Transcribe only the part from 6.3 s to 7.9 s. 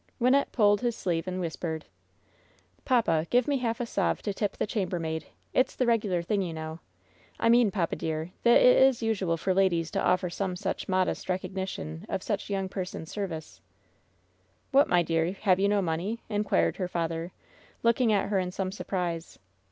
you know. I mean,